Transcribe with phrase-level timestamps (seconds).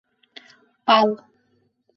[0.85, 1.09] Пал...